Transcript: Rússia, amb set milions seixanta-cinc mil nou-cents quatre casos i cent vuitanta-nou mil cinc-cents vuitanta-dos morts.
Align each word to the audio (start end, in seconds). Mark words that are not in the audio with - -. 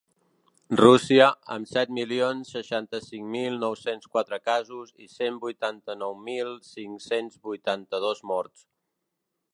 Rússia, 0.79 1.25
amb 1.55 1.69
set 1.71 1.91
milions 1.97 2.53
seixanta-cinc 2.55 3.29
mil 3.37 3.59
nou-cents 3.65 4.11
quatre 4.15 4.41
casos 4.49 4.95
i 5.05 5.09
cent 5.19 5.37
vuitanta-nou 5.45 6.19
mil 6.31 6.53
cinc-cents 6.73 7.41
vuitanta-dos 7.51 8.29
morts. 8.33 8.69